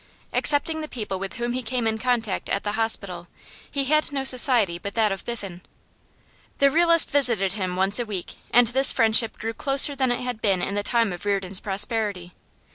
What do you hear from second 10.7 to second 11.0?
the